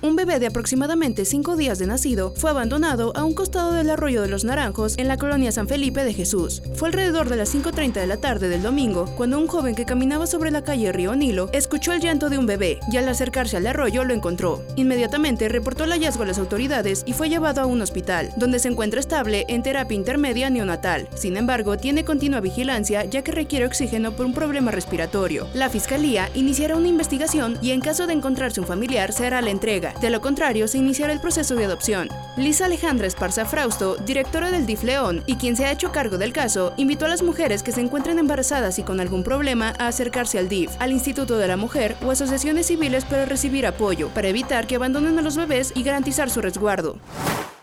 Un 0.00 0.14
bebé 0.14 0.38
de 0.38 0.46
aproximadamente 0.46 1.24
cinco 1.24 1.56
días 1.56 1.80
de 1.80 1.88
nacido 1.88 2.32
fue 2.36 2.50
abandonado 2.50 3.12
a 3.16 3.24
un 3.24 3.34
costado 3.34 3.72
del 3.72 3.90
arroyo 3.90 4.22
de 4.22 4.28
los 4.28 4.44
Naranjos 4.44 4.96
en 4.96 5.08
la 5.08 5.16
colonia 5.16 5.50
San 5.50 5.66
Felipe 5.66 6.04
de 6.04 6.14
Jesús. 6.14 6.62
Fue 6.76 6.86
alrededor 6.86 7.28
de 7.28 7.34
las 7.34 7.52
5.30 7.52 7.94
de 7.94 8.06
la 8.06 8.16
tarde 8.18 8.48
del 8.48 8.62
domingo 8.62 9.06
cuando 9.16 9.38
un 9.38 9.48
joven 9.48 9.74
que 9.74 9.86
caminaba 9.86 10.28
sobre 10.28 10.52
la 10.52 10.62
calle 10.62 10.92
Río 10.92 11.16
Nilo 11.16 11.50
escuchó 11.52 11.92
el 11.92 12.00
llanto 12.00 12.30
de 12.30 12.38
un 12.38 12.46
bebé 12.46 12.78
y 12.92 12.96
al 12.96 13.08
acercarse 13.08 13.56
al 13.56 13.66
arroyo 13.66 14.04
lo 14.04 14.14
encontró. 14.14 14.62
Inmediatamente 14.76 15.48
reportó 15.48 15.82
el 15.82 15.90
hallazgo 15.90 16.22
a 16.22 16.26
las 16.26 16.38
autoridades 16.38 17.02
y 17.04 17.12
fue 17.12 17.28
llevado 17.28 17.60
a 17.60 17.66
un 17.66 17.82
hospital, 17.82 18.30
donde 18.36 18.60
se 18.60 18.68
encuentra 18.68 19.00
estable 19.00 19.46
en 19.48 19.64
terapia 19.64 19.96
intermedia 19.96 20.48
neonatal. 20.48 21.08
Sin 21.16 21.36
embargo, 21.36 21.76
tiene 21.76 22.04
continua 22.04 22.38
vigilancia 22.38 23.04
ya 23.04 23.22
que 23.22 23.32
requiere 23.32 23.66
oxígeno 23.66 24.12
por 24.12 24.26
un 24.26 24.34
problema 24.34 24.70
respiratorio. 24.70 25.48
La 25.54 25.68
fiscalía 25.68 26.30
iniciará 26.34 26.76
una 26.76 26.86
investigación 26.86 27.58
y 27.62 27.72
en 27.72 27.80
caso 27.80 28.06
de 28.06 28.12
encontrarse 28.12 28.60
un 28.60 28.66
familiar 28.68 29.12
se 29.12 29.26
hará 29.26 29.42
la 29.42 29.50
entrega 29.50 29.87
de 30.00 30.10
lo 30.10 30.20
contrario, 30.20 30.68
se 30.68 30.78
iniciará 30.78 31.12
el 31.12 31.20
proceso 31.20 31.54
de 31.54 31.64
adopción. 31.64 32.08
Lisa 32.36 32.66
Alejandra 32.66 33.06
Esparza 33.06 33.44
Frausto, 33.44 33.96
directora 33.96 34.50
del 34.50 34.66
DIF 34.66 34.82
León 34.82 35.22
y 35.26 35.36
quien 35.36 35.56
se 35.56 35.64
ha 35.64 35.72
hecho 35.72 35.92
cargo 35.92 36.18
del 36.18 36.32
caso, 36.32 36.72
invitó 36.76 37.06
a 37.06 37.08
las 37.08 37.22
mujeres 37.22 37.62
que 37.62 37.72
se 37.72 37.80
encuentren 37.80 38.18
embarazadas 38.18 38.78
y 38.78 38.82
con 38.82 39.00
algún 39.00 39.24
problema 39.24 39.74
a 39.78 39.88
acercarse 39.88 40.38
al 40.38 40.48
DIF, 40.48 40.70
al 40.78 40.92
Instituto 40.92 41.38
de 41.38 41.48
la 41.48 41.56
Mujer 41.56 41.96
o 42.04 42.10
asociaciones 42.10 42.66
civiles 42.66 43.04
para 43.04 43.24
recibir 43.24 43.66
apoyo, 43.66 44.08
para 44.08 44.28
evitar 44.28 44.66
que 44.66 44.76
abandonen 44.76 45.18
a 45.18 45.22
los 45.22 45.36
bebés 45.36 45.72
y 45.74 45.82
garantizar 45.82 46.30
su 46.30 46.40
resguardo. 46.40 46.98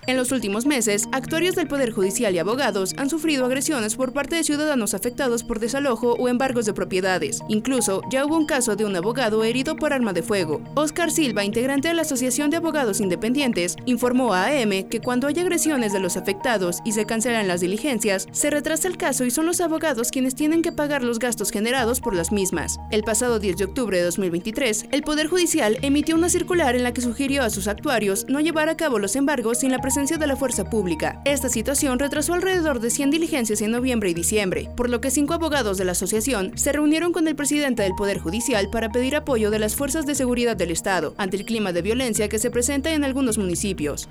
En 0.07 0.17
los 0.17 0.31
últimos 0.31 0.67
meses, 0.67 1.09
actuarios 1.11 1.55
del 1.55 1.67
Poder 1.67 1.91
Judicial 1.91 2.35
y 2.35 2.37
abogados 2.37 2.93
han 2.97 3.09
sufrido 3.09 3.43
agresiones 3.43 3.95
por 3.95 4.13
parte 4.13 4.35
de 4.35 4.43
ciudadanos 4.43 4.93
afectados 4.93 5.43
por 5.43 5.59
desalojo 5.59 6.13
o 6.13 6.27
embargos 6.27 6.67
de 6.67 6.73
propiedades. 6.73 7.41
Incluso, 7.47 8.03
ya 8.11 8.23
hubo 8.23 8.37
un 8.37 8.45
caso 8.45 8.75
de 8.75 8.85
un 8.85 8.95
abogado 8.95 9.43
herido 9.43 9.75
por 9.75 9.93
arma 9.93 10.13
de 10.13 10.21
fuego. 10.21 10.61
Oscar 10.75 11.09
Silva, 11.09 11.43
integrante 11.43 11.87
de 11.87 11.95
la 11.95 12.03
Asociación 12.03 12.51
de 12.51 12.57
Abogados 12.57 13.01
Independientes, 13.01 13.77
informó 13.85 14.35
a 14.35 14.45
AM 14.45 14.87
que 14.89 15.01
cuando 15.01 15.25
hay 15.25 15.39
agresiones 15.39 15.91
de 15.91 15.99
los 15.99 16.17
afectados 16.17 16.81
y 16.85 16.91
se 16.91 17.07
cancelan 17.07 17.47
las 17.47 17.61
diligencias, 17.61 18.27
se 18.31 18.51
retrasa 18.51 18.87
el 18.87 18.97
caso 18.97 19.25
y 19.25 19.31
son 19.31 19.47
los 19.47 19.59
abogados 19.59 20.11
quienes 20.11 20.35
tienen 20.35 20.61
que 20.61 20.71
pagar 20.71 21.01
los 21.01 21.17
gastos 21.17 21.49
generados 21.49 21.99
por 21.99 22.13
las 22.13 22.31
mismas. 22.31 22.77
El 22.91 23.03
pasado 23.03 23.39
10 23.39 23.57
de 23.57 23.65
octubre 23.65 23.97
de 23.97 24.03
2023, 24.03 24.85
el 24.91 25.01
Poder 25.01 25.29
Judicial 25.29 25.79
emitió 25.81 26.15
una 26.15 26.29
circular 26.29 26.75
en 26.75 26.83
la 26.83 26.93
que 26.93 27.01
sugirió 27.01 27.41
a 27.41 27.49
sus 27.49 27.67
actuarios 27.67 28.27
no 28.29 28.39
llevar 28.39 28.69
a 28.69 28.77
cabo 28.77 28.99
los 28.99 29.15
embargos 29.15 29.61
sin 29.61 29.71
la 29.71 29.79
presencia 29.79 29.94
de 29.95 30.27
la 30.27 30.35
fuerza 30.35 30.69
pública. 30.69 31.21
Esta 31.23 31.47
situación 31.47 31.99
retrasó 31.99 32.33
alrededor 32.33 32.81
de 32.81 32.89
100 32.89 33.11
diligencias 33.11 33.61
en 33.61 33.71
noviembre 33.71 34.09
y 34.09 34.13
diciembre, 34.13 34.69
por 34.75 34.89
lo 34.89 34.99
que 34.99 35.09
cinco 35.09 35.33
abogados 35.33 35.77
de 35.77 35.85
la 35.85 35.93
asociación 35.93 36.51
se 36.57 36.73
reunieron 36.73 37.13
con 37.13 37.29
el 37.29 37.35
presidente 37.37 37.83
del 37.83 37.95
Poder 37.95 38.19
Judicial 38.19 38.69
para 38.69 38.89
pedir 38.89 39.15
apoyo 39.15 39.51
de 39.51 39.59
las 39.59 39.73
fuerzas 39.73 40.05
de 40.05 40.13
seguridad 40.13 40.57
del 40.57 40.71
Estado 40.71 41.15
ante 41.17 41.37
el 41.37 41.45
clima 41.45 41.71
de 41.71 41.81
violencia 41.81 42.27
que 42.27 42.39
se 42.39 42.51
presenta 42.51 42.93
en 42.93 43.05
algunos 43.05 43.37
municipios. 43.37 44.09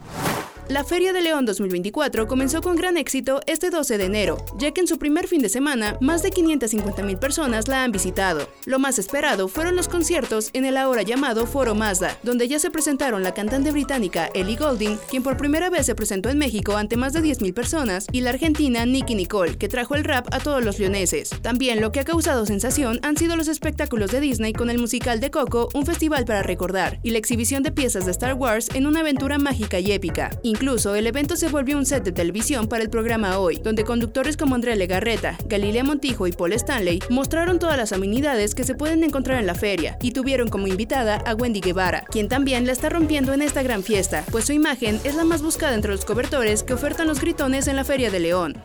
La 0.68 0.82
Feria 0.82 1.12
de 1.12 1.20
León 1.20 1.44
2024 1.44 2.26
comenzó 2.26 2.62
con 2.62 2.74
gran 2.74 2.96
éxito 2.96 3.40
este 3.46 3.68
12 3.68 3.98
de 3.98 4.04
enero, 4.06 4.38
ya 4.56 4.72
que 4.72 4.80
en 4.80 4.86
su 4.86 4.98
primer 4.98 5.28
fin 5.28 5.42
de 5.42 5.50
semana 5.50 5.98
más 6.00 6.22
de 6.22 6.30
550.000 6.30 7.18
personas 7.18 7.68
la 7.68 7.84
han 7.84 7.92
visitado. 7.92 8.48
Lo 8.64 8.78
más 8.78 8.98
esperado 8.98 9.48
fueron 9.48 9.76
los 9.76 9.88
conciertos 9.88 10.48
en 10.54 10.64
el 10.64 10.78
ahora 10.78 11.02
llamado 11.02 11.46
Foro 11.46 11.74
Mazda, 11.74 12.16
donde 12.22 12.48
ya 12.48 12.58
se 12.58 12.70
presentaron 12.70 13.22
la 13.22 13.34
cantante 13.34 13.72
británica 13.72 14.30
Ellie 14.32 14.56
Goulding, 14.56 14.98
quien 15.10 15.22
por 15.22 15.36
primera 15.36 15.68
vez 15.68 15.84
se 15.84 15.94
presentó 15.94 16.30
en 16.30 16.38
México 16.38 16.78
ante 16.78 16.96
más 16.96 17.12
de 17.12 17.20
10.000 17.20 17.52
personas, 17.52 18.06
y 18.10 18.22
la 18.22 18.30
argentina 18.30 18.86
Nicky 18.86 19.14
Nicole, 19.14 19.58
que 19.58 19.68
trajo 19.68 19.96
el 19.96 20.04
rap 20.04 20.28
a 20.32 20.40
todos 20.40 20.64
los 20.64 20.78
leoneses. 20.78 21.28
También 21.42 21.82
lo 21.82 21.92
que 21.92 22.00
ha 22.00 22.04
causado 22.04 22.46
sensación 22.46 23.00
han 23.02 23.18
sido 23.18 23.36
los 23.36 23.48
espectáculos 23.48 24.10
de 24.10 24.20
Disney 24.20 24.54
con 24.54 24.70
el 24.70 24.78
musical 24.78 25.20
de 25.20 25.30
Coco, 25.30 25.68
un 25.74 25.84
festival 25.84 26.24
para 26.24 26.42
recordar, 26.42 27.00
y 27.02 27.10
la 27.10 27.18
exhibición 27.18 27.62
de 27.62 27.70
piezas 27.70 28.06
de 28.06 28.12
Star 28.12 28.32
Wars 28.32 28.70
en 28.72 28.86
una 28.86 29.00
aventura 29.00 29.36
mágica 29.36 29.78
y 29.78 29.92
épica. 29.92 30.30
Incluso, 30.54 30.94
el 30.94 31.08
evento 31.08 31.34
se 31.34 31.48
volvió 31.48 31.76
un 31.76 31.84
set 31.84 32.04
de 32.04 32.12
televisión 32.12 32.68
para 32.68 32.84
el 32.84 32.88
programa 32.88 33.40
Hoy, 33.40 33.56
donde 33.56 33.82
conductores 33.82 34.36
como 34.36 34.54
Andrea 34.54 34.76
Legarreta, 34.76 35.36
Galilea 35.46 35.82
Montijo 35.82 36.28
y 36.28 36.32
Paul 36.32 36.52
Stanley 36.52 37.00
mostraron 37.10 37.58
todas 37.58 37.76
las 37.76 37.92
amenidades 37.92 38.54
que 38.54 38.62
se 38.62 38.76
pueden 38.76 39.02
encontrar 39.02 39.40
en 39.40 39.48
la 39.48 39.56
feria 39.56 39.98
y 40.00 40.12
tuvieron 40.12 40.48
como 40.48 40.68
invitada 40.68 41.16
a 41.16 41.34
Wendy 41.34 41.60
Guevara, 41.60 42.04
quien 42.08 42.28
también 42.28 42.66
la 42.66 42.72
está 42.72 42.88
rompiendo 42.88 43.32
en 43.32 43.42
esta 43.42 43.64
gran 43.64 43.82
fiesta, 43.82 44.24
pues 44.30 44.44
su 44.44 44.52
imagen 44.52 45.00
es 45.02 45.16
la 45.16 45.24
más 45.24 45.42
buscada 45.42 45.74
entre 45.74 45.90
los 45.90 46.04
cobertores 46.04 46.62
que 46.62 46.74
ofertan 46.74 47.08
los 47.08 47.20
gritones 47.20 47.66
en 47.66 47.74
la 47.74 47.82
Feria 47.82 48.12
de 48.12 48.20
León. 48.20 48.62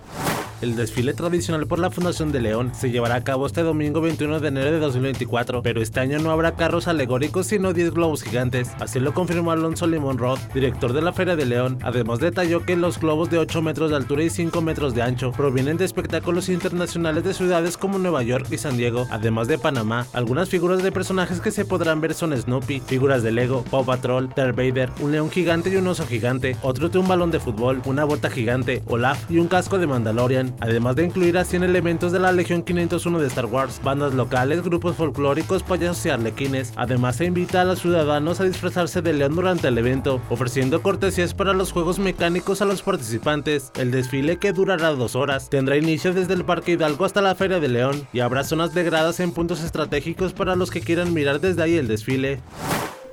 El 0.61 0.75
desfile 0.75 1.13
tradicional 1.13 1.67
por 1.67 1.79
la 1.79 1.89
Fundación 1.89 2.33
de 2.33 2.41
León 2.41 2.73
se 2.75 2.91
llevará 2.91 3.15
a 3.15 3.23
cabo 3.23 3.47
este 3.47 3.63
domingo 3.63 4.01
21 4.01 4.41
de 4.41 4.49
enero 4.49 4.71
de 4.71 4.79
2024, 4.79 5.63
pero 5.63 5.81
este 5.81 6.01
año 6.01 6.19
no 6.19 6.31
habrá 6.31 6.55
carros 6.55 6.89
alegóricos 6.89 7.47
sino 7.47 7.71
10 7.71 7.93
globos 7.93 8.23
gigantes. 8.23 8.69
Así 8.81 8.99
lo 8.99 9.13
confirmó 9.13 9.51
Alonso 9.51 9.87
Limón 9.87 10.17
Roth, 10.17 10.41
director 10.53 10.91
de 10.91 11.01
la 11.01 11.13
Feria 11.13 11.37
de 11.37 11.45
León. 11.45 11.77
Además 11.81 12.19
detalló 12.19 12.65
que 12.65 12.75
los 12.75 12.99
globos 12.99 13.29
de 13.29 13.37
8 13.37 13.61
metros 13.61 13.89
de 13.89 13.95
altura 13.95 14.23
y 14.23 14.29
5 14.29 14.61
metros 14.61 14.93
de 14.93 15.01
ancho 15.01 15.31
provienen 15.31 15.77
de 15.77 15.85
espectáculos 15.85 16.49
internacionales 16.49 17.23
de 17.23 17.33
ciudades 17.33 17.77
como 17.77 17.97
Nueva 17.97 18.21
York 18.23 18.47
y 18.51 18.57
San 18.57 18.75
Diego, 18.75 19.07
además 19.11 19.47
de 19.47 19.59
Panamá. 19.59 20.07
Algunas 20.11 20.49
figuras 20.49 20.83
de 20.83 20.91
personajes 20.91 21.39
que 21.39 21.51
se 21.51 21.63
podrán 21.63 22.01
ver 22.01 22.13
son 22.13 22.35
Snoopy, 22.35 22.81
figuras 22.81 23.23
de 23.23 23.31
Lego, 23.31 23.63
Paw 23.63 23.85
Patrol, 23.85 24.27
Darth 24.35 24.57
Vader, 24.57 24.89
un 24.99 25.13
león 25.13 25.31
gigante 25.31 25.69
y 25.69 25.77
un 25.77 25.87
oso 25.87 26.05
gigante, 26.05 26.57
otro 26.63 26.89
de 26.89 26.99
un 26.99 27.07
balón 27.07 27.31
de 27.31 27.39
fútbol, 27.39 27.81
una 27.85 28.03
bota 28.03 28.29
gigante, 28.29 28.83
Olaf 28.87 29.31
y 29.31 29.37
un 29.37 29.47
casco 29.47 29.77
de 29.77 29.87
Mandalorian 29.87 30.48
además 30.59 30.95
de 30.95 31.05
incluir 31.05 31.37
a 31.37 31.45
100 31.45 31.63
elementos 31.63 32.11
de 32.11 32.19
la 32.19 32.31
Legión 32.31 32.63
501 32.63 33.19
de 33.19 33.27
Star 33.27 33.45
Wars, 33.45 33.79
bandas 33.83 34.13
locales, 34.13 34.63
grupos 34.63 34.95
folclóricos, 34.95 35.63
payasos 35.63 36.05
y 36.05 36.09
arlequines. 36.09 36.73
Además 36.75 37.17
se 37.17 37.25
invita 37.25 37.61
a 37.61 37.65
los 37.65 37.79
ciudadanos 37.79 38.39
a 38.39 38.45
disfrazarse 38.45 39.01
de 39.01 39.13
león 39.13 39.35
durante 39.35 39.67
el 39.67 39.77
evento, 39.77 40.21
ofreciendo 40.29 40.81
cortesías 40.81 41.33
para 41.33 41.53
los 41.53 41.71
juegos 41.71 41.99
mecánicos 41.99 42.61
a 42.61 42.65
los 42.65 42.81
participantes. 42.81 43.71
El 43.77 43.91
desfile, 43.91 44.37
que 44.37 44.53
durará 44.53 44.89
dos 44.91 45.15
horas, 45.15 45.49
tendrá 45.49 45.77
inicio 45.77 46.13
desde 46.13 46.33
el 46.33 46.45
Parque 46.45 46.73
Hidalgo 46.73 47.05
hasta 47.05 47.21
la 47.21 47.35
Feria 47.35 47.59
de 47.59 47.67
León 47.67 48.07
y 48.13 48.19
habrá 48.19 48.43
zonas 48.43 48.73
de 48.73 48.83
gradas 48.83 49.19
en 49.19 49.31
puntos 49.31 49.63
estratégicos 49.63 50.33
para 50.33 50.55
los 50.55 50.71
que 50.71 50.81
quieran 50.81 51.13
mirar 51.13 51.39
desde 51.39 51.63
ahí 51.63 51.75
el 51.75 51.87
desfile. 51.87 52.39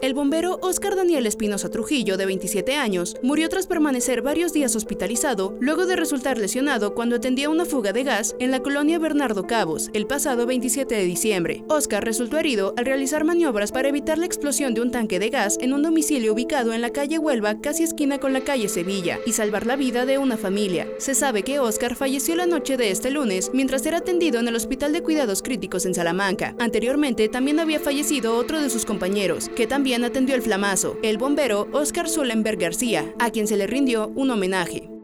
El 0.03 0.13
bombero 0.13 0.59
Oscar 0.61 0.95
Daniel 0.95 1.27
Espinosa 1.27 1.71
Trujillo, 1.71 2.19
de 2.19 2.27
27 2.27 2.75
años, 2.75 3.17
murió 3.23 3.49
tras 3.49 3.67
permanecer 3.67 4.21
varios 4.21 4.53
días 4.53 4.77
hospitalizado 4.77 5.57
luego 5.59 5.87
de 5.87 5.97
resultar 5.97 6.37
lesionado 6.37 6.95
cuando 6.95 7.17
atendía 7.17 7.49
una 7.49 7.65
fuga 7.65 7.95
de 7.95 8.05
gas 8.05 8.37
en 8.39 8.51
la 8.51 8.61
colonia 8.61 8.99
Bernardo 8.99 9.47
Cabos 9.47 9.89
el 9.95 10.07
pasado 10.07 10.45
27 10.45 10.95
de 10.95 11.05
diciembre. 11.05 11.65
Oscar 11.69 12.05
resultó 12.05 12.37
herido 12.37 12.75
al 12.77 12.85
realizar 12.85 13.25
maniobras 13.25 13.73
para 13.73 13.89
evitar 13.89 14.19
la 14.19 14.27
explosión 14.27 14.75
de 14.75 14.83
un 14.83 14.91
tanque 14.91 15.19
de 15.19 15.31
gas 15.31 15.57
en 15.63 15.73
un 15.73 15.83
domicilio 15.83 16.35
ubicado 16.35 16.75
en 16.75 16.83
la 16.83 16.91
calle 16.91 17.19
Huelva, 17.19 17.63
casi 17.63 17.83
esquina 17.83 18.19
con 18.19 18.35
la 18.35 18.43
calle 18.43 18.69
Sevilla, 18.69 19.19
y 19.25 19.33
salvar 19.33 19.65
la 19.65 19.77
vida 19.77 20.05
de 20.05 20.19
una 20.19 20.37
familia. 20.37 20.87
Se 20.99 21.15
sabe 21.15 21.43
que 21.43 21.59
Oscar 21.59 21.97
falleció 21.97 22.37
la 22.37 22.45
noche 22.45 22.77
de 22.77 22.91
este 22.91 23.11
lunes 23.11 23.51
mientras 23.55 23.87
era 23.87 23.99
atendido 23.99 24.41
en 24.41 24.49
el 24.49 24.57
Hospital 24.57 24.93
de 24.93 25.03
Cuidados 25.03 25.41
Críticos 25.41 25.87
en 25.87 25.95
Salamanca. 25.95 26.55
Anteriormente 26.59 27.31
también 27.31 27.61
había 27.61 27.81
fallecido 27.81 28.37
otro 28.37 28.61
de 28.61 28.69
sus 28.69 28.85
compañeros, 28.85 29.49
que 29.57 29.67
también 29.67 29.87
atendió 30.05 30.35
el 30.35 30.43
flamazo, 30.43 30.99
el 31.03 31.19
bombero 31.19 31.69
Oscar 31.73 32.09
Solenberg 32.09 32.59
García, 32.59 33.15
a 33.19 33.31
quien 33.31 33.47
se 33.47 33.57
le 33.57 33.67
rindió 33.67 34.09
un 34.15 34.31
homenaje. 34.31 34.96